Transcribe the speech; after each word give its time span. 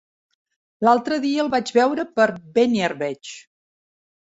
L'altre 0.87 1.21
dia 1.27 1.45
el 1.45 1.53
vaig 1.57 1.75
veure 1.77 2.09
per 2.19 2.29
Beniarbeig. 2.59 3.41